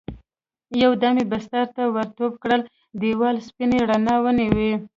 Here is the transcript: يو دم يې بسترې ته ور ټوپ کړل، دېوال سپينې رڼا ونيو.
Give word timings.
يو 0.83 0.91
دم 1.01 1.15
يې 1.21 1.25
بسترې 1.31 1.65
ته 1.75 1.83
ور 1.93 2.07
ټوپ 2.15 2.33
کړل، 2.43 2.61
دېوال 3.01 3.35
سپينې 3.47 3.79
رڼا 3.89 4.15
ونيو. 4.23 4.75